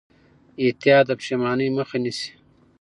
احتیاط 0.63 1.05
د 1.07 1.11
پښېمانۍ 1.19 1.67
مخه 1.77 1.97
نیسي. 2.03 2.29